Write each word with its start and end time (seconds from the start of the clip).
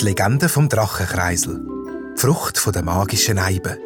Die 0.00 0.04
Legende 0.04 0.48
vom 0.48 0.68
Drachenkreisel. 0.68 1.60
Die 2.16 2.20
Frucht 2.20 2.60
der 2.74 2.82
magischen 2.82 3.38
Eibe. 3.38 3.78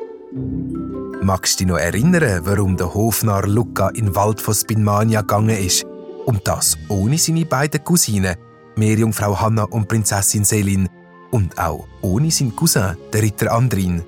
Magst 1.23 1.55
du 1.55 1.65
dich 1.65 1.67
noch 1.73 1.79
erinnern, 1.79 2.43
warum 2.45 2.77
der 2.77 2.95
Hofnarr 2.95 3.47
Luca 3.47 3.89
in 3.89 4.07
den 4.07 4.15
Wald 4.15 4.41
von 4.41 4.55
Spinmania 4.55 5.23
gegangen 5.23 5.59
ist? 5.59 5.85
Und 6.25 6.47
das 6.47 6.77
ohne 6.89 7.19
seine 7.19 7.45
beiden 7.45 7.83
Cousinen, 7.85 8.37
Meerjungfrau 8.77 9.41
Hanna 9.41 9.65
und 9.65 9.89
Prinzessin 9.89 10.45
Selin, 10.45 10.89
und 11.31 11.59
auch 11.59 11.87
ohne 12.03 12.31
seinen 12.31 12.55
Cousin, 12.55 12.97
der 13.13 13.23
Ritter 13.23 13.53
Andrin. 13.53 14.03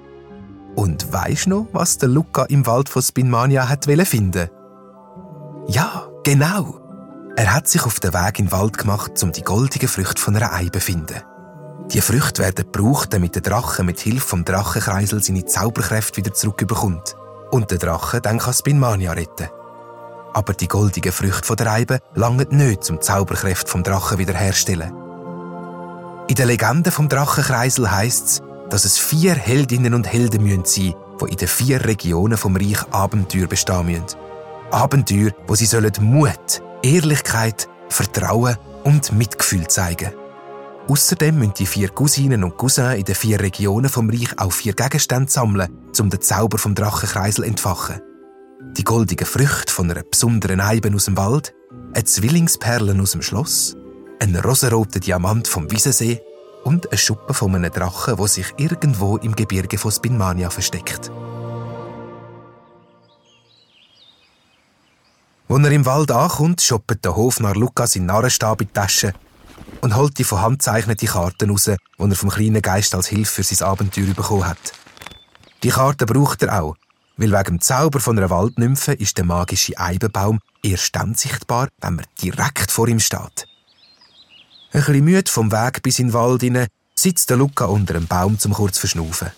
Und 0.76 1.12
weisst 1.12 1.48
noch, 1.48 1.66
was 1.72 1.98
der 1.98 2.08
Luca 2.08 2.44
im 2.44 2.66
Wald 2.66 2.88
von 2.88 3.02
Spinmania 3.02 3.68
hat 3.68 3.86
finden? 3.86 4.48
Ja, 5.68 6.08
genau. 6.24 6.80
Er 7.38 7.54
hat 7.54 7.68
sich 7.68 7.86
auf 7.86 8.00
den 8.00 8.14
Weg 8.14 8.40
in 8.40 8.46
den 8.46 8.50
Wald 8.50 8.78
gemacht, 8.78 9.22
um 9.22 9.30
die 9.30 9.44
goldige 9.44 9.86
Früchte 9.86 10.20
von 10.20 10.34
einer 10.34 10.52
Eibe 10.52 10.80
zu 10.80 10.86
finden. 10.86 11.22
Die 11.92 12.00
Früchte 12.00 12.42
werden 12.42 12.68
gebraucht, 12.68 13.12
damit 13.12 13.36
der 13.36 13.42
Drache 13.42 13.84
mit 13.84 14.00
Hilfe 14.00 14.26
vom 14.26 14.44
Drachenkreisel 14.44 15.22
seine 15.22 15.44
Zauberkräfte 15.44 16.16
wieder 16.16 16.34
zurückbekommt. 16.34 17.14
Und 17.52 17.70
der 17.70 17.78
Drache 17.78 18.20
dann 18.20 18.38
kann 18.38 18.54
Spinmania 18.54 19.12
retten. 19.12 19.46
Aber 20.34 20.52
die 20.52 20.66
goldigen 20.66 21.12
Früchte 21.12 21.44
von 21.44 21.56
der 21.56 21.70
Eibe 21.70 22.00
langen 22.16 22.48
nicht, 22.50 22.90
um 22.90 22.96
die 22.96 23.06
Zauberkräfte 23.06 23.70
vom 23.70 23.84
Drachen 23.84 24.18
wiederherzustellen. 24.18 24.92
In 26.26 26.34
der 26.34 26.46
Legende 26.46 26.90
vom 26.90 27.08
Drachenkreisel 27.08 27.88
heißt 27.88 28.26
es, 28.26 28.42
dass 28.68 28.84
es 28.84 28.98
vier 28.98 29.36
Heldinnen 29.36 29.94
und 29.94 30.12
Helden 30.12 30.40
sein 30.40 30.58
müssen, 30.58 30.64
die 31.20 31.30
in 31.30 31.36
den 31.36 31.46
vier 31.46 31.84
Regionen 31.84 32.36
vom 32.36 32.56
Reich 32.56 32.82
Abenteuer 32.90 33.46
bestehen 33.46 33.86
müssen. 33.86 34.18
Abenteuer, 34.72 35.30
wo 35.46 35.54
sie 35.54 35.66
sollen 35.66 35.92
Mut, 36.00 36.62
Ehrlichkeit, 36.82 37.68
Vertrauen 37.88 38.56
und 38.84 39.12
Mitgefühl 39.12 39.66
zeigen. 39.68 40.12
Außerdem 40.88 41.38
müssen 41.38 41.54
die 41.54 41.66
vier 41.66 41.90
Cousinen 41.90 42.44
und 42.44 42.56
Cousins 42.56 42.94
in 42.96 43.04
den 43.04 43.14
vier 43.14 43.40
Regionen 43.40 43.90
vom 43.90 44.08
Reich 44.08 44.38
auch 44.38 44.52
vier 44.52 44.72
Gegenstände 44.72 45.30
sammeln, 45.30 45.68
um 45.98 46.08
den 46.08 46.22
Zauber 46.22 46.56
vom 46.56 46.74
Drachenkreisel 46.74 47.44
entfachen. 47.44 48.00
Die 48.76 48.84
goldigen 48.84 49.26
Früchte 49.26 49.72
von 49.72 49.90
einer 49.90 50.02
besonderen 50.02 50.60
Eibe 50.60 50.90
aus 50.94 51.04
dem 51.04 51.16
Wald, 51.16 51.54
eine 51.92 52.04
Zwillingsperle 52.04 53.00
aus 53.00 53.12
dem 53.12 53.22
Schloss, 53.22 53.76
ein 54.20 54.34
rosaroter 54.36 55.00
Diamant 55.00 55.46
vom 55.46 55.70
Wiesensee 55.70 56.20
und 56.64 56.88
eine 56.88 56.98
Schuppe 56.98 57.34
von 57.34 57.54
einem 57.54 57.72
Drachen, 57.72 58.18
wo 58.18 58.26
sich 58.26 58.54
irgendwo 58.56 59.16
im 59.18 59.34
Gebirge 59.34 59.78
von 59.78 59.92
Spinmania 59.92 60.50
versteckt. 60.50 61.10
Als 65.50 65.64
er 65.64 65.72
im 65.72 65.86
Wald 65.86 66.10
ankommt, 66.10 66.60
schoppt 66.60 67.02
der 67.06 67.16
Hofnarr 67.16 67.54
Lukas 67.54 67.96
in 67.96 68.04
Narrenstab 68.04 68.60
in 68.60 68.66
die 68.66 68.72
Tasche 68.74 69.14
und 69.80 69.96
holt 69.96 70.18
die 70.18 70.24
von 70.24 70.42
Hand 70.42 70.60
zeichnete 70.60 71.06
Karten 71.06 71.48
raus, 71.48 71.64
die 71.64 71.76
er 71.98 72.14
vom 72.14 72.28
kleinen 72.28 72.60
Geist 72.60 72.94
als 72.94 73.06
Hilfe 73.06 73.42
für 73.42 73.54
sein 73.54 73.66
Abenteuer 73.66 74.12
bekommen 74.14 74.46
hat. 74.46 74.58
Die 75.62 75.70
Karten 75.70 76.04
braucht 76.04 76.42
er 76.42 76.60
auch, 76.60 76.76
weil 77.16 77.32
wegen 77.32 77.44
dem 77.44 77.60
Zauber 77.62 77.98
von 77.98 78.18
einer 78.18 78.28
Waldnymphe 78.28 78.92
ist 78.92 79.16
der 79.16 79.24
magische 79.24 79.78
Eibenbaum 79.78 80.38
erst 80.62 80.94
dann 80.94 81.14
sichtbar, 81.14 81.68
wenn 81.80 81.96
man 81.96 82.06
direkt 82.20 82.70
vor 82.70 82.86
ihm 82.86 83.00
steht. 83.00 83.48
Ein 84.72 84.80
bisschen 84.80 85.04
müde 85.04 85.30
vom 85.30 85.50
Weg 85.50 85.82
bis 85.82 85.98
in 85.98 86.08
den 86.08 86.12
Wald 86.12 86.42
hinein 86.42 86.68
sitzt 86.94 87.30
der 87.30 87.38
Luca 87.38 87.64
unter 87.64 87.94
einem 87.94 88.06
Baum 88.06 88.38
zum 88.38 88.52
kurz 88.52 88.76
verschnaufen. 88.76 89.30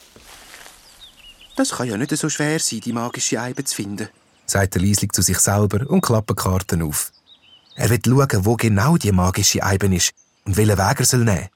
Das 1.54 1.70
kann 1.70 1.86
ja 1.86 1.96
nicht 1.96 2.16
so 2.16 2.28
schwer 2.28 2.58
sein, 2.58 2.80
die 2.80 2.92
magische 2.92 3.40
Eibe 3.40 3.62
zu 3.64 3.76
finden, 3.76 4.08
sagt 4.50 4.76
er 4.76 4.82
leislich 4.82 5.12
zu 5.12 5.22
sich 5.22 5.38
selber 5.38 5.88
und 5.88 6.00
klappt 6.00 6.30
die 6.30 6.34
Karten 6.34 6.82
auf. 6.82 7.12
Er 7.76 7.88
will 7.88 8.00
schauen, 8.04 8.44
wo 8.44 8.56
genau 8.56 8.96
die 8.96 9.12
magische 9.12 9.62
Eibe 9.62 9.94
ist 9.94 10.12
und 10.44 10.56
welchen 10.56 10.78
Weg 10.78 11.00
er 11.00 11.06
soll 11.06 11.24
nehmen 11.24 11.48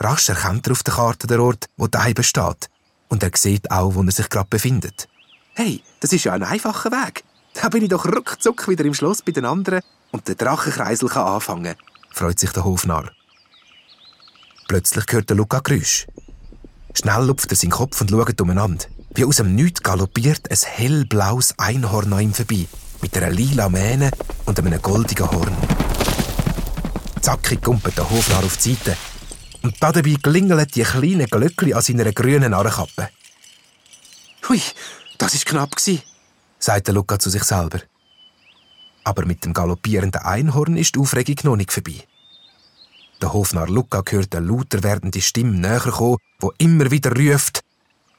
Rasch 0.00 0.28
erkennt 0.28 0.66
er 0.68 0.72
auf 0.72 0.84
der 0.84 0.94
Karte 0.94 1.26
den 1.26 1.40
Ort, 1.40 1.66
wo 1.76 1.88
die 1.88 1.98
Eibe 1.98 2.22
steht. 2.22 2.70
Und 3.08 3.22
er 3.22 3.32
sieht 3.34 3.70
auch, 3.70 3.94
wo 3.94 4.02
er 4.02 4.12
sich 4.12 4.28
gerade 4.28 4.48
befindet. 4.48 5.08
Hey, 5.54 5.82
das 5.98 6.12
ist 6.12 6.24
ja 6.24 6.34
ein 6.34 6.44
einfacher 6.44 6.92
Weg. 6.92 7.24
Da 7.54 7.68
bin 7.68 7.82
ich 7.82 7.88
doch 7.88 8.06
ruckzuck 8.06 8.68
wieder 8.68 8.84
im 8.84 8.94
Schloss 8.94 9.22
bei 9.22 9.32
den 9.32 9.44
anderen 9.44 9.82
und 10.12 10.28
der 10.28 10.36
Drachenkreisel 10.36 11.08
kann 11.08 11.26
anfangen, 11.26 11.74
freut 12.10 12.38
sich 12.38 12.52
der 12.52 12.64
Hofnarr. 12.64 13.10
Plötzlich 14.68 15.04
hört 15.10 15.28
der 15.30 15.36
Luca 15.36 15.58
Geräusch. 15.58 16.06
Schnell 16.94 17.24
lupft 17.24 17.50
er 17.50 17.56
seinen 17.56 17.70
Kopf 17.70 18.00
und 18.00 18.10
schaut 18.10 18.40
umeinander. 18.40 18.84
Wie 19.14 19.24
aus 19.24 19.36
dem 19.36 19.54
Nichts 19.54 19.82
galoppiert 19.82 20.50
ein 20.50 20.56
hellblaues 20.56 21.58
Einhorn 21.58 22.12
an 22.12 22.20
ihm 22.20 22.34
vorbei, 22.34 22.66
mit 23.00 23.16
einer 23.16 23.30
lila 23.30 23.68
Mähne 23.68 24.10
und 24.44 24.58
einem 24.58 24.80
goldigen 24.80 25.30
Horn. 25.30 25.56
Zackig 27.20 27.62
kumpelt 27.62 27.96
der 27.96 28.08
Hofnarr 28.08 28.44
auf 28.44 28.56
die 28.56 28.74
Seite. 28.74 28.96
Und 29.62 29.74
dabei 29.80 30.14
klingeln 30.22 30.66
die 30.72 30.82
kleinen 30.82 31.26
Glöckchen 31.26 31.74
an 31.74 31.82
seiner 31.82 32.12
grünen 32.12 32.52
Narrenkappe. 32.52 33.08
Hui, 34.48 34.62
das 35.18 35.34
ist 35.34 35.46
knapp 35.46 35.74
gsi, 35.74 36.00
sagt 36.58 36.88
Luca 36.88 37.18
zu 37.18 37.28
sich 37.28 37.42
selber. 37.42 37.80
Aber 39.04 39.26
mit 39.26 39.44
dem 39.44 39.52
galoppierenden 39.52 40.22
Einhorn 40.22 40.76
ist 40.76 40.94
die 40.94 41.00
Aufregung 41.00 41.36
noch 41.42 41.56
nicht 41.56 41.72
vorbei. 41.72 42.04
Der 43.20 43.32
Hofnarr 43.32 43.68
Luca 43.68 44.02
hört 44.08 44.34
eine 44.36 44.46
lauter 44.46 44.82
werdende 44.84 45.20
Stimme 45.20 45.58
näher 45.58 45.80
kommen, 45.80 46.18
wo 46.38 46.52
immer 46.58 46.90
wieder 46.90 47.10
ruft: 47.16 47.64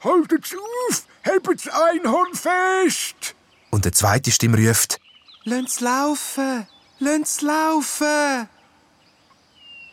Haltet's 0.01 0.55
auf! 0.55 1.03
Hebt's 1.23 1.67
Einhorn 1.67 2.33
fest! 2.33 3.35
Und 3.69 3.85
eine 3.85 3.91
zweite 3.91 4.31
Stimme 4.31 4.57
ruft: 4.57 4.97
Lönn's 5.43 5.81
laufen! 5.81 6.65
Lönn's 6.99 7.41
laufen! 7.41 8.47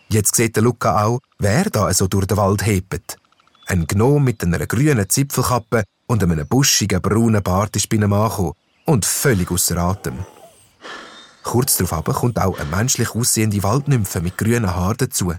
Jetzt 0.09 0.37
sieht 0.37 0.55
der 0.55 0.63
Luca 0.63 1.05
auch, 1.05 1.19
wer 1.41 1.65
da 1.71 1.93
so 1.93 2.07
durch 2.07 2.27
den 2.27 2.37
Wald 2.37 2.65
hebt. 2.65 3.19
Ein 3.67 3.89
Gnom 3.89 4.23
mit 4.23 4.45
einer 4.45 4.65
grünen 4.67 5.09
Zipfelkappe 5.09 5.83
und 6.07 6.23
einem 6.23 6.47
buschigen 6.47 7.03
braunen 7.03 7.43
Bart 7.43 7.75
ist 7.75 7.89
bei 7.89 7.97
ihm 7.97 8.13
angekommen 8.13 8.53
und 8.85 9.05
völlig 9.05 9.51
außer 9.51 9.77
Atem. 9.77 10.25
Kurz 11.43 11.79
darauf 11.79 12.05
kommt 12.05 12.39
auch 12.39 12.61
eine 12.61 12.71
menschlich 12.71 13.13
aussehende 13.13 13.61
Waldnymphe 13.65 14.21
mit 14.21 14.39
grünen 14.39 14.73
Haaren 14.73 14.99
dazu. 14.99 15.33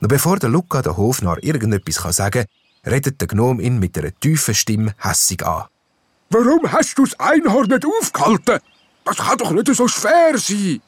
Noch 0.00 0.08
bevor 0.08 0.38
der 0.40 0.48
Luca 0.48 0.82
der 0.82 0.96
Hofnarr 0.96 1.42
irgendetwas 1.42 2.16
sagen 2.16 2.42
kann, 2.42 2.59
redet 2.86 3.20
der 3.20 3.28
Gnom 3.28 3.60
ihn 3.60 3.78
mit 3.78 3.96
einer 3.98 4.14
tiefen 4.18 4.54
Stimme 4.54 4.94
hässig 4.98 5.44
an. 5.44 5.64
Warum 6.30 6.70
hast 6.70 6.96
du 6.96 7.04
das 7.04 7.18
Einhorn 7.18 7.68
nicht 7.68 7.84
aufgehalten? 7.84 8.60
Das 9.04 9.16
kann 9.16 9.38
doch 9.38 9.50
nicht 9.50 9.74
so 9.74 9.88
schwer 9.88 10.38
sein. 10.38 10.80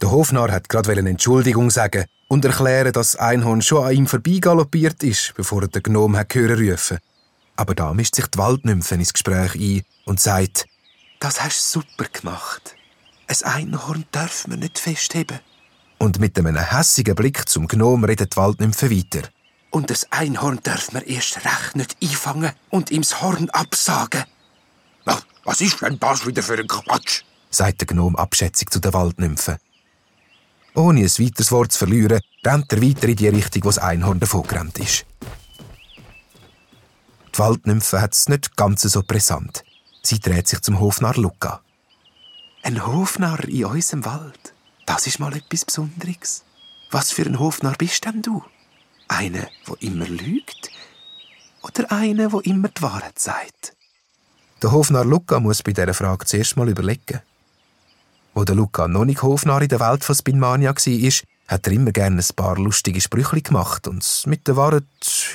Der 0.00 0.10
Hofnarr 0.10 0.52
hat 0.52 0.68
gerade 0.68 0.92
eine 0.92 1.10
Entschuldigung 1.10 1.70
sagen 1.70 2.06
und 2.28 2.44
erklären, 2.44 2.92
dass 2.92 3.12
das 3.12 3.20
Einhorn 3.20 3.62
schon 3.62 3.84
an 3.84 3.94
ihm 3.94 4.06
vorbeigaloppiert 4.06 5.02
ist, 5.02 5.34
bevor 5.36 5.62
er 5.62 5.68
den 5.68 5.82
Gnom 5.82 6.16
hat 6.16 6.34
hören 6.34 6.58
rufen. 6.70 6.98
Aber 7.56 7.74
da 7.74 7.92
mischt 7.92 8.14
sich 8.14 8.26
die 8.28 8.38
Waldnymphe 8.38 8.94
ins 8.94 9.12
Gespräch 9.12 9.54
ein 9.56 9.82
und 10.04 10.20
sagt, 10.20 10.66
das 11.18 11.42
hast 11.42 11.74
du 11.74 11.80
super 11.80 12.08
gemacht. 12.10 12.76
Ein 13.26 13.42
Einhorn 13.52 14.04
darf 14.12 14.46
man 14.46 14.60
nicht 14.60 14.78
festheben. 14.78 15.40
Und 15.98 16.20
mit 16.20 16.38
einem 16.38 16.56
hässigen 16.56 17.16
Blick 17.16 17.48
zum 17.48 17.66
Gnom 17.66 18.04
redet 18.04 18.34
die 18.34 18.36
Waldnymphe 18.36 18.90
weiter. 18.90 19.28
Und 19.70 19.90
das 19.90 20.10
Einhorn 20.10 20.60
darf 20.62 20.92
man 20.92 21.02
erst 21.02 21.44
recht 21.44 21.76
nicht 21.76 21.96
einfangen 22.02 22.52
und 22.70 22.90
ihm 22.90 23.02
das 23.02 23.20
Horn 23.20 23.50
absagen. 23.50 24.24
Was 25.48 25.62
ist 25.62 25.80
denn 25.80 25.98
das 25.98 26.26
wieder 26.26 26.42
für 26.42 26.58
ein 26.58 26.68
Quatsch? 26.68 27.22
sagt 27.50 27.80
der 27.80 27.86
Gnom 27.86 28.16
abschätzig 28.16 28.70
zu 28.70 28.80
der 28.80 28.92
Waldnymphe. 28.92 29.58
Ohne 30.74 31.00
ein 31.00 31.06
weiteres 31.06 31.50
Wort 31.50 31.72
zu 31.72 31.78
verlieren, 31.78 32.20
rennt 32.44 32.70
er 32.70 32.82
weiter 32.82 33.08
in 33.08 33.16
die 33.16 33.28
Richtung, 33.28 33.64
wo 33.64 33.68
das 33.68 33.78
Einhorn 33.78 34.20
davongerannt 34.20 34.78
ist. 34.78 35.06
Die 37.34 37.38
Waldnymphe 37.38 38.00
hat 38.00 38.12
es 38.12 38.28
nicht 38.28 38.56
ganz 38.56 38.82
so 38.82 39.02
brisant. 39.02 39.64
Sie 40.02 40.20
dreht 40.20 40.48
sich 40.48 40.60
zum 40.60 40.78
Hofnarr 40.80 41.16
Luca. 41.16 41.62
Ein 42.62 42.86
Hofnarr 42.86 43.44
in 43.48 43.64
unserem 43.64 44.04
Wald? 44.04 44.54
Das 44.84 45.06
ist 45.06 45.18
mal 45.18 45.34
etwas 45.34 45.64
Besonderes. 45.64 46.44
Was 46.90 47.10
für 47.10 47.24
ein 47.24 47.38
Hofnarr 47.38 47.76
bist 47.78 48.04
denn 48.04 48.20
du? 48.20 48.44
Einer, 49.08 49.48
wo 49.64 49.74
immer 49.80 50.06
lügt? 50.06 50.70
Oder 51.62 51.90
einer, 51.90 52.30
wo 52.32 52.40
immer 52.40 52.68
die 52.68 52.82
Wahrheit 52.82 53.18
sagt? 53.18 53.74
Der 54.62 54.72
Hofnarr 54.72 55.04
Luca 55.04 55.40
muss 55.40 55.62
bei 55.62 55.72
dieser 55.72 55.94
Frage 55.94 56.26
zuerst 56.26 56.56
mal 56.56 56.68
überlegen. 56.68 57.20
Wo 58.34 58.44
der 58.44 58.54
Luca 58.54 58.86
noch 58.86 59.04
nicht 59.04 59.22
Hofnarr 59.22 59.62
in 59.62 59.68
der 59.68 59.80
Welt 59.80 60.04
von 60.04 60.14
Spinmania 60.14 60.74
war, 60.74 61.12
hat 61.48 61.66
er 61.66 61.72
immer 61.72 61.92
gerne 61.92 62.20
ein 62.20 62.36
paar 62.36 62.58
lustige 62.58 63.00
Sprüche 63.00 63.40
gemacht 63.40 63.88
und 63.88 64.02
es 64.02 64.26
mit 64.26 64.46
der 64.46 64.56
Wahrheit 64.56 64.84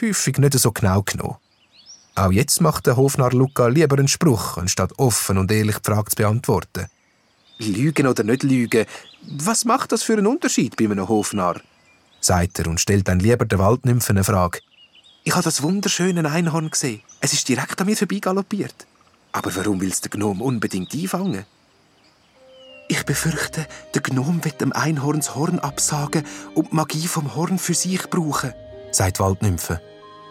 häufig 0.02 0.38
nicht 0.38 0.54
so 0.60 0.72
genau 0.72 1.02
genommen. 1.02 1.38
Auch 2.16 2.32
jetzt 2.32 2.62
macht 2.62 2.86
der 2.86 2.96
Hofnarr 2.96 3.32
Luca 3.32 3.68
lieber 3.68 3.98
einen 3.98 4.08
Spruch, 4.08 4.58
anstatt 4.58 4.98
offen 5.00 5.40
und 5.40 5.52
ehrlich 5.52 5.80
die 5.80 5.92
Frage 5.92 6.12
zu 6.12 6.16
beantworten. 6.16 6.86
Lügen 7.58 8.08
oder 8.08 8.24
nicht 8.24 8.44
lügen, 8.44 8.86
was 9.22 9.66
macht 9.66 9.92
das 9.92 10.04
für 10.04 10.14
einen 10.14 10.28
Unterschied 10.28 10.76
bei 10.76 10.86
einem 10.86 11.08
Hofnarr? 11.08 11.62
Sagt 12.26 12.60
er 12.60 12.68
und 12.68 12.80
stellt 12.80 13.08
dann 13.08 13.20
lieber 13.20 13.46
der 13.46 13.60
Waldnymphe 13.60 14.12
eine 14.12 14.24
Frage. 14.24 14.60
Ich 15.24 15.34
habe 15.34 15.44
das 15.44 15.62
wunderschöne 15.62 16.30
Einhorn 16.30 16.70
gesehen. 16.70 17.02
Es 17.22 17.34
ist 17.34 17.48
direkt 17.48 17.80
an 17.80 17.88
mir 17.88 17.96
vorbeigaloppiert. 17.96 18.86
Aber 19.32 19.56
warum 19.56 19.82
willst 19.82 20.04
der 20.04 20.12
Gnom 20.12 20.42
unbedingt 20.42 20.94
einfangen? 20.94 21.46
Ich 22.90 23.04
befürchte, 23.06 23.66
der 23.94 24.02
Gnom 24.02 24.44
wird 24.44 24.62
dem 24.62 24.74
Einhorns 24.74 25.36
Horn 25.36 25.60
absagen 25.60 26.26
und 26.54 26.72
die 26.72 26.76
Magie 26.76 27.08
vom 27.08 27.34
Horn 27.36 27.58
für 27.58 27.74
sich 27.74 28.10
brauchen, 28.10 28.54
sagt 28.92 29.20
Waldnymphe. 29.20 29.82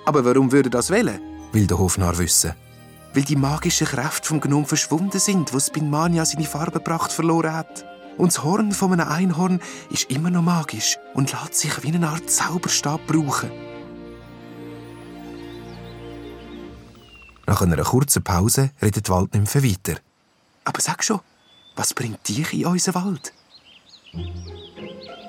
Aber 0.04 0.24
warum 0.24 0.52
würde 0.52 0.70
das 0.70 0.90
wählen? 0.90 1.20
will 1.52 1.66
der 1.66 1.78
Hofnarr 1.78 2.18
wissen. 2.18 2.54
Weil 3.14 3.24
die 3.24 3.36
magischen 3.36 3.86
Kräfte 3.86 4.28
vom 4.28 4.40
Gnom 4.40 4.66
verschwunden 4.66 5.18
sind, 5.18 5.52
wo 5.52 5.60
Spinmania 5.60 6.24
seine 6.24 6.44
Farbenpracht 6.44 7.12
verloren 7.12 7.54
hat. 7.54 7.84
Und 8.18 8.32
das 8.32 8.42
Horn 8.42 8.72
von 8.72 8.92
einem 8.92 9.08
Einhorn 9.08 9.60
ist 9.90 10.10
immer 10.10 10.30
noch 10.30 10.42
magisch 10.42 10.98
und 11.14 11.32
lässt 11.32 11.54
sich 11.54 11.82
wie 11.82 11.94
eine 11.94 12.08
Art 12.08 12.28
Zauberstab 12.28 13.00
brauchen. 13.06 13.50
Nach 17.46 17.60
einer 17.60 17.82
kurzen 17.82 18.22
Pause 18.22 18.70
redet 18.80 19.08
die 19.08 19.10
Waldnymphe 19.10 19.62
weiter. 19.62 19.98
Aber 20.64 20.80
sag 20.80 21.02
schon, 21.02 21.20
was 21.76 21.94
bringt 21.94 22.26
dich 22.28 22.52
in 22.52 22.66
unseren 22.66 22.94
Wald? 22.94 23.32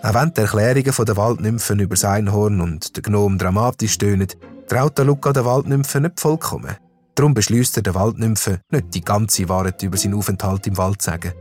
Auch 0.03 0.13
wenn 0.13 0.33
die 0.33 0.41
Erklärungen 0.41 1.05
der 1.05 1.17
Waldnymphen 1.17 1.79
über 1.79 1.95
das 1.95 2.05
Einhorn 2.05 2.61
und 2.61 2.95
den 2.95 3.03
Gnom 3.03 3.37
dramatisch 3.37 3.97
tönen, 3.97 4.27
traut 4.67 4.97
der 4.97 5.05
Luca 5.05 5.31
der 5.33 5.45
Waldnymphe 5.45 6.01
nicht 6.01 6.19
vollkommen. 6.19 6.75
Darum 7.15 7.33
beschließt 7.33 7.77
er 7.77 7.83
der 7.83 7.95
Waldnymphe, 7.95 8.59
nicht 8.69 8.93
die 8.93 9.01
ganze 9.01 9.47
Wahrheit 9.47 9.81
über 9.83 9.97
seinen 9.97 10.15
Aufenthalt 10.15 10.67
im 10.67 10.77
Wald 10.77 11.01
zu 11.01 11.11
sagen. 11.11 11.33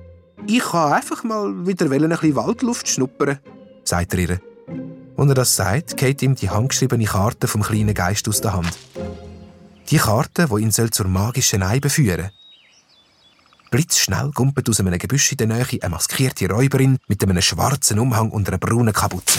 Ich 0.46 0.60
kann 0.60 0.92
einfach 0.92 1.24
mal 1.24 1.66
wieder 1.66 1.86
ein 1.90 2.08
bisschen 2.08 2.36
Waldluft 2.36 2.88
schnuppern, 2.88 3.38
sagt 3.84 4.14
er 4.14 4.18
ihr. 4.18 4.40
Und 5.16 5.28
er 5.28 5.34
das 5.34 5.54
sagt, 5.54 5.96
geht 5.96 6.22
ihm 6.22 6.34
die 6.34 6.50
handgeschriebene 6.50 7.04
Karte 7.04 7.46
vom 7.46 7.62
kleinen 7.62 7.94
Geist 7.94 8.28
aus 8.28 8.40
der 8.40 8.54
Hand. 8.54 8.76
Die 9.90 9.98
Karte, 9.98 10.48
die 10.48 10.62
ihn 10.62 10.72
zur 10.72 11.06
magischen 11.06 11.62
Eibe 11.62 11.90
führen 11.90 12.22
soll. 12.22 12.30
Blitzschnell 13.70 14.30
gumpelt 14.34 14.68
aus 14.68 14.80
einem 14.80 14.98
Gebüsch 14.98 15.32
in 15.32 15.38
der 15.38 15.46
Nähe 15.46 15.66
eine 15.80 15.90
maskierte 15.90 16.48
Räuberin 16.48 16.98
mit 17.08 17.22
einem 17.22 17.40
schwarzen 17.40 17.98
Umhang 17.98 18.30
und 18.30 18.46
einer 18.48 18.58
braunen 18.58 18.92
Kapuze. 18.92 19.38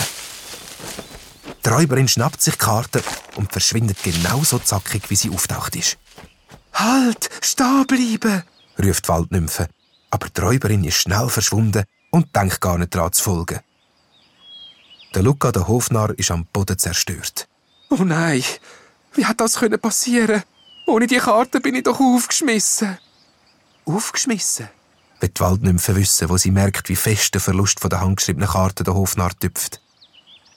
Die 1.63 1.69
Räuberin 1.69 2.07
schnappt 2.07 2.41
sich 2.41 2.55
die 2.55 2.59
Karte 2.59 3.03
und 3.35 3.51
verschwindet 3.51 4.01
genauso 4.01 4.57
zackig, 4.57 5.09
wie 5.09 5.15
sie 5.15 5.29
auftaucht 5.29 5.75
ist. 5.75 5.97
Halt! 6.73 7.29
Stehen 7.41 7.85
bleiben! 7.85 8.43
ruft 8.83 9.05
die 9.05 9.09
Waldnymphe. 9.09 9.67
Aber 10.13 10.29
die 10.29 10.41
Räuberin 10.41 10.83
ist 10.83 10.97
schnell 10.97 11.27
verschwunden 11.27 11.85
und 12.11 12.35
denkt 12.35 12.61
gar 12.61 12.77
nicht 12.77 12.93
daran 12.93 13.11
zu 13.13 13.23
folgen. 13.23 13.61
Der 15.15 15.23
Luca, 15.23 15.51
der 15.51 15.67
Hofnarr, 15.67 16.13
ist 16.19 16.29
am 16.29 16.45
Boden 16.45 16.77
zerstört. 16.77 17.47
Oh 17.89 18.03
nein! 18.03 18.43
Wie 19.15 19.25
hat 19.25 19.41
das 19.41 19.59
passieren? 19.81 20.43
Ohne 20.85 21.07
die 21.07 21.17
Karte 21.17 21.59
bin 21.59 21.73
ich 21.73 21.83
doch 21.83 21.99
aufgeschmissen. 21.99 22.99
Aufgeschmissen? 23.85 24.69
Will 25.19 25.29
die 25.29 25.41
Waldnymphe 25.41 25.95
wissen, 25.95 26.29
wo 26.29 26.37
sie 26.37 26.51
merkt, 26.51 26.89
wie 26.89 26.95
fest 26.95 27.33
der 27.33 27.41
Verlust 27.41 27.79
von 27.79 27.89
der 27.89 28.01
handgeschriebenen 28.01 28.49
Karte 28.49 28.83
der 28.83 28.93
Hofnarr 28.93 29.33
tüpft. 29.39 29.81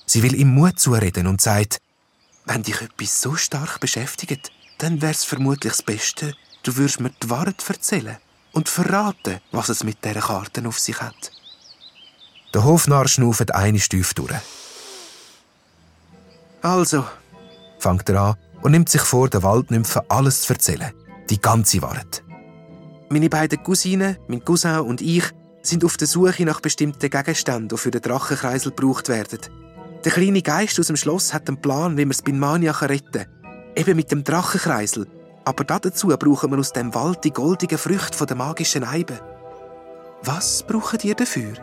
Sie 0.04 0.22
will 0.22 0.34
ihm 0.34 0.54
Mut 0.54 0.78
zureden 0.78 1.26
und 1.26 1.40
sagt, 1.40 1.80
wenn 2.44 2.62
dich 2.62 2.82
etwas 2.82 3.22
so 3.22 3.36
stark 3.36 3.80
beschäftigt, 3.80 4.52
dann 4.76 5.00
wär's 5.00 5.24
vermutlich 5.24 5.72
das 5.72 5.82
Beste, 5.82 6.34
du 6.62 6.76
würdest 6.76 7.00
mir 7.00 7.10
die 7.22 7.30
Wahrheit 7.30 7.64
erzählen 7.66 8.18
und 8.56 8.70
verraten, 8.70 9.38
was 9.52 9.68
es 9.68 9.84
mit 9.84 10.02
dieser 10.02 10.20
Karte 10.20 10.66
auf 10.66 10.78
sich 10.78 10.98
hat. 10.98 11.30
Der 12.54 12.64
Hofnarr 12.64 13.06
schnauft 13.06 13.54
eine 13.54 13.78
Stufe 13.78 14.14
durch. 14.14 14.32
Also, 16.62 17.04
fängt 17.78 18.08
er 18.08 18.20
an 18.20 18.36
und 18.62 18.70
nimmt 18.72 18.88
sich 18.88 19.02
vor, 19.02 19.28
der 19.28 19.42
Waldnymphe 19.42 20.02
alles 20.08 20.40
zu 20.40 20.54
erzählen. 20.54 20.90
Die 21.28 21.38
ganze 21.38 21.82
Wahrheit. 21.82 22.24
Meine 23.10 23.28
beiden 23.28 23.62
Cousinen, 23.62 24.16
mein 24.26 24.42
Cousin 24.42 24.80
und 24.80 25.02
ich, 25.02 25.24
sind 25.60 25.84
auf 25.84 25.98
der 25.98 26.06
Suche 26.06 26.44
nach 26.44 26.60
bestimmten 26.60 27.10
Gegenständen, 27.10 27.68
die 27.68 27.76
für 27.76 27.90
den 27.90 28.00
Drachenkreisel 28.00 28.72
gebraucht 28.72 29.10
werden. 29.10 29.40
Der 30.02 30.12
kleine 30.12 30.40
Geist 30.40 30.80
aus 30.80 30.86
dem 30.86 30.96
Schloss 30.96 31.34
hat 31.34 31.48
einen 31.48 31.60
Plan, 31.60 31.98
wie 31.98 32.06
man 32.06 32.14
Spinmania 32.14 32.72
retten 32.72 33.24
kann. 33.24 33.72
Eben 33.76 33.96
mit 33.96 34.10
dem 34.10 34.24
Drachenkreisel. 34.24 35.06
Aber 35.46 35.62
dazu 35.62 36.08
brauchen 36.08 36.50
wir 36.50 36.58
aus 36.58 36.72
dem 36.72 36.92
Wald 36.92 37.22
die 37.22 37.30
goldigen 37.30 37.78
Früchte 37.78 38.26
der 38.26 38.36
magischen 38.36 38.82
Eibe. 38.82 39.20
Was 40.22 40.64
brauchen 40.64 40.98
ihr 41.04 41.14
dafür? 41.14 41.54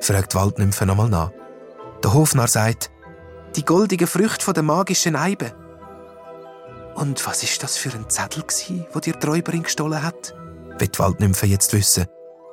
fragt 0.00 0.34
die 0.34 0.36
Waldnymphe 0.36 0.84
nochmal 0.84 1.08
nach. 1.08 1.30
Der 2.04 2.12
Hofnarr 2.12 2.48
sagt, 2.48 2.90
die 3.56 3.64
goldigen 3.64 4.06
Früchte 4.06 4.52
der 4.52 4.62
magischen 4.62 5.16
Eibe. 5.16 5.54
Und 6.94 7.26
was 7.26 7.42
ist 7.42 7.62
das 7.62 7.78
für 7.78 7.94
ein 7.94 8.10
Zettel, 8.10 8.44
wo 8.92 9.00
dir 9.00 9.14
die 9.14 9.26
Räuberin 9.26 9.62
gestohlen 9.62 10.02
hat? 10.02 10.34
will 10.78 10.88
die 10.88 10.98
Waldnymphe 10.98 11.46
jetzt 11.46 11.72
wissen. 11.72 12.04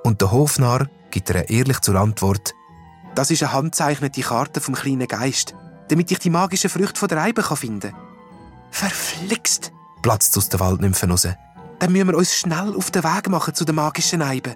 Und 0.05 0.21
der 0.21 0.31
Hofnarr 0.31 0.87
gibt 1.11 1.29
ihr 1.29 1.49
ehrlich 1.49 1.81
zur 1.81 1.95
Antwort. 1.95 2.53
Das 3.15 3.31
ist 3.31 3.43
eine 3.43 3.51
handzeichnete 3.51 4.21
Karte 4.21 4.61
vom 4.61 4.75
kleinen 4.75 5.07
Geist, 5.09 5.55
damit 5.89 6.09
ich 6.09 6.19
die 6.19 6.29
magischen 6.29 6.69
Früchte 6.69 7.05
der 7.07 7.21
Eibe 7.21 7.43
finden 7.43 7.91
kann. 7.91 8.01
Verflixt! 8.71 9.73
Platzt 10.01 10.37
aus 10.37 10.49
der 10.49 10.59
raus. 10.59 10.77
Dann 11.79 11.91
müssen 11.91 12.07
wir 12.07 12.17
uns 12.17 12.35
schnell 12.35 12.75
auf 12.75 12.91
den 12.91 13.03
Weg 13.03 13.29
machen 13.29 13.53
zu 13.53 13.65
den 13.65 13.75
magischen 13.75 14.21
Eiben. 14.21 14.55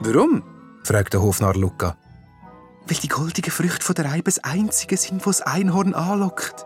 Warum? 0.00 0.42
fragt 0.84 1.12
der 1.12 1.22
Hofnarr 1.22 1.56
Luca. 1.56 1.96
Weil 2.86 2.98
die 2.98 3.08
goldigen 3.08 3.50
Früchte 3.50 3.94
der 3.94 4.10
Eibe 4.10 4.24
das 4.24 4.38
einzige 4.44 4.96
sind, 4.96 5.26
was 5.26 5.38
das 5.38 5.46
Einhorn 5.46 5.94
anlockt. 5.94 6.64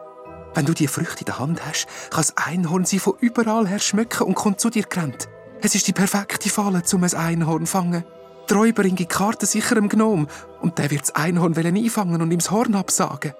Wenn 0.54 0.66
du 0.66 0.74
die 0.74 0.88
Früchte 0.88 1.20
in 1.20 1.26
der 1.26 1.38
Hand 1.38 1.64
hast, 1.64 1.86
kann 2.10 2.18
das 2.20 2.36
Einhorn 2.36 2.84
sie 2.84 2.98
von 2.98 3.14
überall 3.20 3.66
her 3.66 3.78
schmücken 3.78 4.26
und 4.26 4.34
kommt 4.34 4.60
zu 4.60 4.68
dir 4.68 4.82
gerannt. 4.82 5.28
Es 5.62 5.74
ist 5.74 5.86
die 5.86 5.92
perfekte 5.92 6.50
Falle, 6.50 6.82
um 6.92 7.04
ein 7.04 7.14
Einhorn 7.14 7.66
zu 7.66 7.72
fangen. 7.72 8.04
Die 8.48 8.54
Räuberin 8.54 8.96
gibt 8.96 9.12
Karte 9.12 9.46
sicher 9.46 9.76
im 9.76 9.88
Gnom 9.88 10.26
und 10.60 10.78
der 10.78 10.90
wird 10.90 11.02
das 11.02 11.14
Einhorn 11.14 11.56
einfangen 11.56 12.20
und 12.20 12.30
ihm 12.30 12.38
das 12.38 12.50
Horn 12.50 12.74
absagen. 12.74 13.32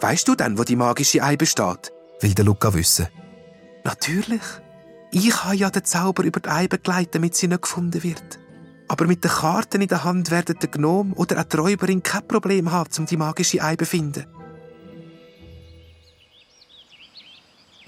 Weißt 0.00 0.28
du 0.28 0.34
denn, 0.34 0.58
wo 0.58 0.64
die 0.64 0.76
magische 0.76 1.22
Ei 1.22 1.36
besteht? 1.36 1.92
Will 2.20 2.34
der 2.34 2.44
Luca 2.44 2.72
wissen. 2.72 3.08
Natürlich. 3.84 4.42
Ich 5.12 5.44
habe 5.44 5.56
ja 5.56 5.70
den 5.70 5.84
Zauber 5.84 6.22
über 6.22 6.40
die 6.40 6.48
Eibe 6.48 6.78
geleitet, 6.78 7.16
damit 7.16 7.34
sie 7.34 7.48
nicht 7.48 7.62
gefunden 7.62 8.02
wird. 8.02 8.38
Aber 8.88 9.06
mit 9.06 9.24
den 9.24 9.30
Karten 9.30 9.82
in 9.82 9.88
der 9.88 10.04
Hand 10.04 10.30
werden 10.30 10.56
der 10.60 10.68
Gnom 10.68 11.12
oder 11.14 11.40
auch 11.40 11.44
die 11.44 11.56
Räuberin 11.56 12.02
kein 12.02 12.26
Problem 12.26 12.70
haben, 12.72 12.90
um 12.98 13.06
die 13.06 13.16
magische 13.16 13.62
Eibe 13.62 13.84
zu 13.84 13.90
finden. 13.90 14.26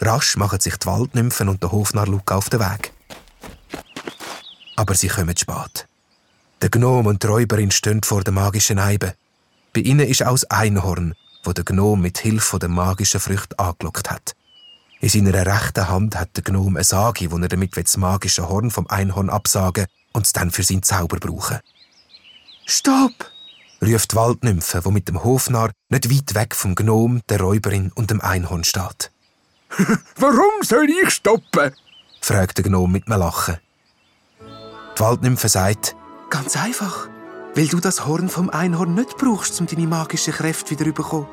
Rasch 0.01 0.37
machen 0.37 0.59
sich 0.59 0.77
die 0.77 0.87
Waldnymphen 0.87 1.49
und 1.49 1.63
der 1.63 1.71
Hofnarr 1.71 2.09
Luca 2.09 2.37
auf 2.37 2.49
den 2.49 2.59
Weg. 2.59 2.93
Aber 4.75 4.95
sie 4.95 5.09
kommen 5.09 5.37
spät. 5.37 5.87
Der 6.61 6.71
Gnom 6.71 7.07
und 7.07 7.23
die 7.23 7.27
Räuberin 7.29 7.71
stehen 7.71 8.03
vor 8.03 8.25
der 8.25 8.33
magischen 8.33 8.81
Eibe. 8.81 9.15
Bei 9.73 9.81
ihnen 9.81 10.09
ist 10.09 10.25
auch 10.25 10.33
das 10.33 10.45
Einhorn, 10.45 11.15
wo 11.45 11.53
der 11.53 11.65
Gnom 11.65 12.01
mit 12.01 12.19
Hilfe 12.19 12.59
der 12.59 12.69
magischen 12.69 13.21
Früchte 13.21 13.59
angelockt 13.59 14.11
hat. 14.11 14.35
In 15.03 15.09
seiner 15.09 15.45
rechten 15.45 15.89
Hand 15.89 16.15
hat 16.17 16.37
der 16.37 16.45
Gnom 16.45 16.77
eine 16.77 16.85
Sage, 16.85 17.33
wo 17.33 17.39
er 17.39 17.49
damit 17.49 17.77
das 17.77 17.97
magische 17.97 18.49
Horn 18.49 18.71
vom 18.71 18.87
Einhorn 18.87 19.31
absagen 19.31 19.87
und 20.13 20.27
es 20.27 20.33
dann 20.33 20.53
für 20.53 20.63
seinen 20.63 20.85
Zauber 20.85 21.17
brauchen. 21.17 21.59
Stopp! 22.67 23.13
ruft 23.85 24.13
die 24.13 24.17
Waldnymphe, 24.17 24.85
wo 24.85 24.93
mit 24.93 25.09
dem 25.09 25.25
Hofnarr 25.25 25.73
nicht 25.89 26.09
weit 26.09 26.37
weg 26.37 26.55
vom 26.55 26.77
Gnom, 26.77 27.21
der 27.29 27.41
Räuberin 27.41 27.91
und 27.93 28.13
dem 28.13 28.21
Einhorn 28.21 28.63
steht. 28.63 29.11
Warum 30.17 30.63
soll 30.63 30.87
ich 30.89 31.11
stoppen? 31.11 31.75
fragt 32.21 32.59
der 32.59 32.65
Gnom 32.65 32.93
mit 32.93 33.09
einem 33.09 33.19
Lachen. 33.19 33.59
Die 34.97 35.01
Waldnymphe 35.01 35.49
sagt, 35.49 35.97
Ganz 36.31 36.57
einfach, 36.57 37.09
weil 37.57 37.67
du 37.67 37.81
das 37.81 38.07
Horn 38.07 38.29
vom 38.29 38.51
Einhorn 38.51 38.95
nicht 38.95 39.17
brauchst, 39.17 39.61
um 39.61 39.67
deine 39.67 39.89
magischen 39.89 40.33
Kräfte 40.33 40.71
wieder 40.71 40.85
zu 40.85 40.93
bekommen. 40.93 41.27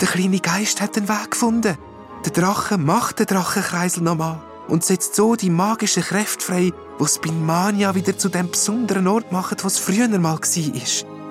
Der 0.00 0.06
kleine 0.06 0.38
Geist 0.38 0.80
hat 0.80 0.94
den 0.94 1.08
Weg 1.08 1.32
gefunden. 1.32 1.76
Der 2.24 2.32
Drache 2.32 2.78
macht 2.78 3.20
den 3.20 3.26
Drachenkreisel 3.26 4.02
nochmal 4.02 4.40
und 4.68 4.84
setzt 4.84 5.14
so 5.14 5.36
die 5.36 5.50
magischen 5.50 6.02
Kräfte 6.02 6.44
frei, 6.44 6.72
wo 6.98 7.06
Spinmania 7.06 7.94
wieder 7.94 8.18
zu 8.18 8.28
dem 8.28 8.50
besonderen 8.50 9.06
Ort 9.06 9.32
macht, 9.32 9.64
was 9.64 9.78
früher 9.78 10.08
mal 10.08 10.22
war. 10.22 10.40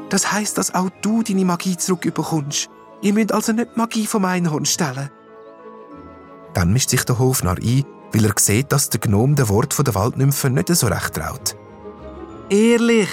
Das 0.09 0.31
heißt, 0.31 0.57
dass 0.57 0.73
auch 0.73 0.89
du 1.01 1.23
deine 1.23 1.45
Magie 1.45 1.77
zurückbekommst. 1.77 2.69
Ihr 3.01 3.13
müsst 3.13 3.33
also 3.33 3.51
nicht 3.51 3.71
die 3.75 3.79
Magie 3.79 4.07
vom 4.07 4.25
Einhorn 4.25 4.65
stellen. 4.65 5.09
Dann 6.53 6.71
mischt 6.71 6.89
sich 6.89 7.03
der 7.03 7.19
Hofnarr 7.19 7.57
ein, 7.61 7.85
weil 8.13 8.25
er 8.25 8.33
sieht, 8.37 8.71
dass 8.71 8.89
der 8.89 9.01
Gnom 9.01 9.35
den 9.35 9.49
Wort 9.49 9.77
der 9.85 9.93
Waldnymphe 9.93 10.49
nicht 10.49 10.73
so 10.73 10.87
recht 10.87 11.13
traut. 11.13 11.55
Ehrlich, 12.49 13.09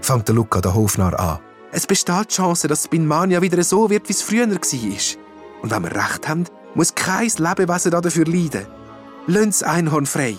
fängt 0.00 0.26
der 0.26 0.34
Luca 0.34 0.60
der 0.60 0.74
Hofnarr 0.74 1.20
an. 1.20 1.38
Es 1.70 1.86
besteht 1.86 2.30
die 2.30 2.34
Chance, 2.34 2.68
dass 2.68 2.84
Spinmania 2.84 3.40
wieder 3.40 3.62
so 3.62 3.88
wird, 3.88 4.08
wie 4.08 4.12
es 4.12 4.22
früher 4.22 4.50
war. 4.50 4.58
Und 5.62 5.70
wenn 5.70 5.82
wir 5.84 5.94
recht 5.94 6.28
haben, 6.28 6.44
muss 6.74 6.94
kein 6.94 7.30
Lebewesen 7.36 7.90
dafür 7.90 8.24
leiden. 8.24 8.66
Lönns 9.26 9.62
Einhorn 9.62 10.06
frei. 10.06 10.36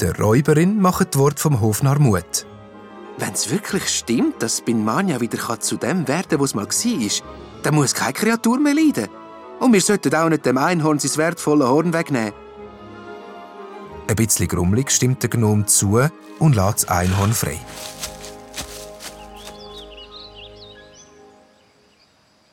Der 0.00 0.18
Räuberin 0.18 0.80
machen 0.80 1.06
die 1.12 1.18
Worte 1.18 1.40
vom 1.40 1.60
Hofnarr 1.60 1.98
Mut. 1.98 2.46
Wenn 3.18 3.32
es 3.32 3.50
wirklich 3.50 3.88
stimmt, 3.88 4.42
dass 4.42 4.60
Binmania 4.60 5.20
wieder 5.20 5.60
zu 5.60 5.76
dem 5.76 6.06
werden 6.06 6.28
kann, 6.28 6.40
was 6.40 6.54
mal 6.54 6.66
war, 6.66 7.26
dann 7.62 7.74
muss 7.74 7.94
keine 7.94 8.12
Kreatur 8.12 8.58
mehr 8.58 8.74
leiden. 8.74 9.08
Und 9.58 9.72
wir 9.72 9.80
sollten 9.80 10.14
auch 10.14 10.28
nicht 10.28 10.44
dem 10.44 10.58
Einhorn 10.58 10.98
sein 10.98 11.16
wertvolles 11.16 11.66
Horn 11.66 11.92
wegnehmen. 11.94 12.34
Ein 14.08 14.16
bisschen 14.16 14.48
grummelig 14.48 14.90
stimmt 14.90 15.22
der 15.22 15.30
Gnome 15.30 15.64
zu 15.66 15.98
und 16.38 16.54
lässt 16.54 16.82
das 16.82 16.88
Einhorn 16.88 17.32
frei. 17.32 17.58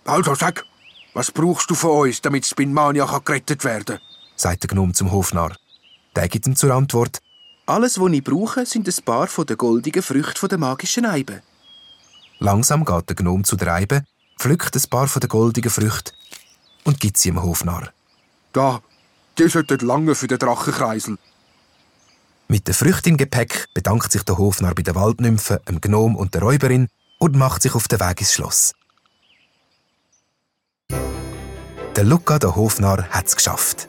Also 0.05 0.35
sag, 0.35 0.65
was 1.13 1.31
brauchst 1.31 1.69
du 1.69 1.75
von 1.75 2.07
uns, 2.07 2.21
damit 2.21 2.45
Spinmania 2.45 3.05
kann 3.05 3.23
gerettet 3.23 3.63
werden 3.63 3.99
sagt 4.35 4.63
der 4.63 4.67
Gnome 4.69 4.93
zum 4.93 5.11
Hofnarr. 5.11 5.55
Der 6.15 6.27
gibt 6.27 6.47
ihm 6.47 6.55
zur 6.55 6.71
Antwort, 6.71 7.19
Alles, 7.65 7.99
was 7.99 8.11
ich 8.11 8.23
brauche, 8.23 8.65
sind 8.65 8.87
ein 8.87 9.05
paar 9.05 9.27
von 9.27 9.45
den 9.45 9.57
goldigen 9.57 10.03
Früchten 10.03 10.49
der 10.49 10.57
magischen 10.57 11.05
Eibe. 11.05 11.41
Langsam 12.39 12.83
geht 12.83 13.09
der 13.09 13.15
Gnome 13.15 13.43
zu 13.43 13.55
der 13.55 13.73
Eibe, 13.73 14.03
pflückt 14.37 14.75
ein 14.75 14.89
paar 14.89 15.07
von 15.07 15.21
den 15.21 15.29
goldigen 15.29 15.71
Früchten 15.71 16.11
und 16.83 16.99
gibt 16.99 17.17
sie 17.17 17.29
dem 17.29 17.41
Hofnarr. 17.41 17.93
Da, 18.51 18.81
die 19.37 19.47
sollten 19.47 19.79
lange 19.79 20.13
für 20.13 20.27
den 20.27 20.39
Drachenkreisel. 20.39 21.17
Mit 22.49 22.67
der 22.67 22.75
Früchten 22.75 23.09
im 23.09 23.17
Gepäck 23.17 23.69
bedankt 23.73 24.11
sich 24.11 24.23
der 24.23 24.37
Hofnarr 24.37 24.75
bei 24.75 24.83
den 24.83 24.95
Waldnymphen, 24.95 25.59
dem 25.69 25.79
Gnom 25.79 26.17
und 26.17 26.33
der 26.33 26.41
Räuberin 26.41 26.89
und 27.17 27.37
macht 27.37 27.61
sich 27.61 27.75
auf 27.75 27.87
den 27.87 28.01
Weg 28.01 28.19
ins 28.19 28.33
Schloss. 28.33 28.73
Der 31.95 32.03
Luca, 32.03 32.39
der 32.39 32.55
Hofnarr, 32.55 33.07
hat 33.11 33.27
es 33.27 33.35
geschafft. 33.35 33.87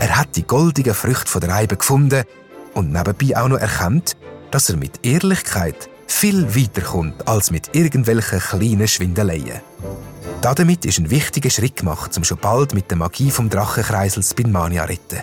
Er 0.00 0.16
hat 0.16 0.36
die 0.36 0.46
goldigen 0.46 0.94
Früchte 0.94 1.38
der 1.38 1.54
Eibe 1.54 1.76
gefunden 1.76 2.24
und 2.72 2.92
nebenbei 2.92 3.36
auch 3.36 3.48
noch 3.48 3.58
erkannt, 3.58 4.16
dass 4.50 4.70
er 4.70 4.78
mit 4.78 5.04
Ehrlichkeit 5.04 5.90
viel 6.06 6.56
weiterkommt 6.56 7.28
als 7.28 7.50
mit 7.50 7.74
irgendwelchen 7.74 8.38
kleinen 8.38 8.88
Schwindeleien. 8.88 9.60
Damit 10.40 10.86
ist 10.86 10.98
ein 10.98 11.10
wichtiger 11.10 11.50
Schritt 11.50 11.76
gemacht, 11.76 12.16
um 12.16 12.24
schon 12.24 12.38
bald 12.38 12.72
mit 12.72 12.90
der 12.90 12.96
Magie 12.96 13.30
vom 13.30 13.50
Drachenkreisel 13.50 14.22
Spinmania 14.22 14.84
retten. 14.84 15.22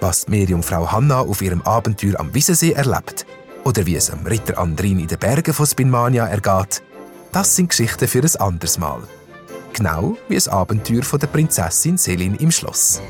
Was 0.00 0.26
die 0.26 0.30
Meerjungfrau 0.30 0.92
Hanna 0.92 1.18
auf 1.20 1.42
ihrem 1.42 1.62
Abenteuer 1.62 2.20
am 2.20 2.32
Wiesensee 2.32 2.72
erlebt 2.72 3.26
oder 3.64 3.84
wie 3.86 3.96
es 3.96 4.08
am 4.08 4.24
Ritter 4.24 4.56
Andrin 4.56 5.00
in 5.00 5.08
den 5.08 5.18
Bergen 5.18 5.52
von 5.52 5.66
Spinmania 5.66 6.26
ergeht, 6.26 6.82
das 7.32 7.56
sind 7.56 7.70
Geschichten 7.70 8.06
für 8.06 8.22
ein 8.22 8.36
anderes 8.36 8.78
Mal. 8.78 9.02
Genau 9.74 10.16
wie 10.28 10.34
das 10.36 10.46
Abenteuer 10.46 11.02
von 11.02 11.18
der 11.18 11.26
Prinzessin 11.26 11.98
Selin 11.98 12.36
im 12.36 12.52
Schloss. 12.52 13.02